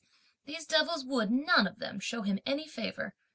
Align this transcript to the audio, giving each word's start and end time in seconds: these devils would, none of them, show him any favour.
these 0.45 0.65
devils 0.65 1.05
would, 1.05 1.29
none 1.29 1.67
of 1.67 1.77
them, 1.77 1.99
show 1.99 2.23
him 2.23 2.39
any 2.43 2.67
favour. 2.67 3.13